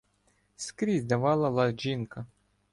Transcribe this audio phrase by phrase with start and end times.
[0.65, 2.25] Скрізь давала лад жінка.